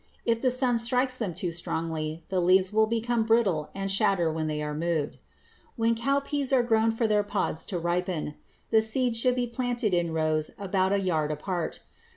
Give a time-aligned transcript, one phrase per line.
[0.25, 4.47] If the sun strikes them too strongly, the leaves will become brittle and shatter when
[4.47, 5.19] they are moved.
[5.75, 8.33] When cowpeas are grown for their pods to ripen,
[8.71, 11.81] the seeds should be planted in rows about a yard apart.